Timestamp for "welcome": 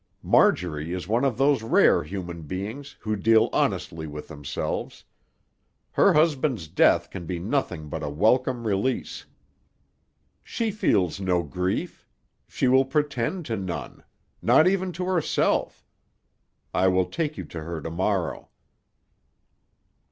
8.09-8.65